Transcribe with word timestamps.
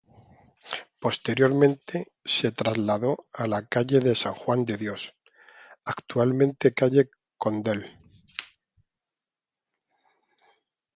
Posteriormente, 0.99 2.11
se 2.25 2.51
trasladó 2.51 3.27
a 3.33 3.45
la 3.45 3.67
calle 3.67 3.99
San 4.15 4.33
Juan 4.33 4.65
de 4.65 4.75
Dios 4.75 5.13
—actual 5.85 6.33
calle 6.75 7.11
Condell—. 7.37 7.85